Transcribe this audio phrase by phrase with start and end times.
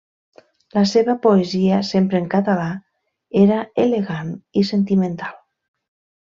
[0.77, 2.65] La seva poesia, sempre en català,
[3.45, 5.39] era elegant i sentimental.